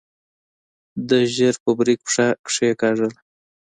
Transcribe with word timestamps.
ده 1.07 1.19
ژر 1.35 1.55
په 1.63 1.69
بريک 1.77 1.99
پښه 2.05 2.27
کېکاږله. 2.47 3.19